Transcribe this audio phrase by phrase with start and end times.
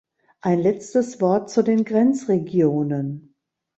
[0.39, 3.35] Ein letztes Wort zu den Grenzregionen.